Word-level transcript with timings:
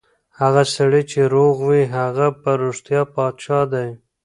هغه 0.39 0.63
سړی 0.75 1.01
چې 1.11 1.19
روغ 1.33 1.55
وي، 1.67 1.83
هغه 1.97 2.27
په 2.41 2.51
رښتیا 2.63 3.01
پادشاه 3.15 3.63
دی. 3.73 3.89